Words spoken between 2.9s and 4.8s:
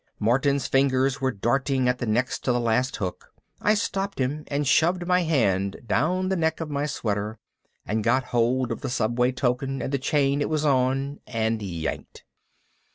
hook. I stopped him and